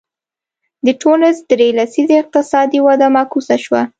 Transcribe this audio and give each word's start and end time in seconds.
د 0.85 0.87
ټونس 1.01 1.37
درې 1.51 1.67
لسیزې 1.77 2.15
اقتصادي 2.23 2.79
وده 2.87 3.07
معکوسه 3.15 3.55
شوه. 3.63 3.81